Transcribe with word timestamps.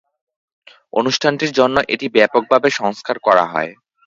অনুষ্ঠানটির 0.93 1.51
জন্য 1.51 1.75
এটি 1.93 2.07
ব্যাপকভাবে 2.15 2.69
সংস্কার 2.79 3.15
করা 3.19 3.45
হয়। 3.45 3.71